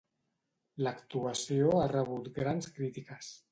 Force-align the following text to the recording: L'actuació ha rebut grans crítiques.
L'actuació 0.87 1.75
ha 1.83 1.85
rebut 1.93 2.33
grans 2.41 2.73
crítiques. 2.79 3.33